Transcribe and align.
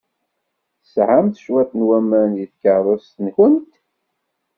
Tesɛamt 0.81 1.41
cwiṭ 1.45 1.71
n 1.75 1.81
waman 1.87 2.29
deg 2.39 2.51
tkeṛṛust-nkent? 2.53 3.71